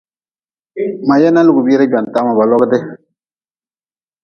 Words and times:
Ma 1.07 1.15
yena 1.21 1.41
lugʼbire 1.47 1.85
gwantah 1.91 2.23
ma 2.25 2.33
ba 2.37 2.43
logi 2.51 2.67
de. 2.71 2.79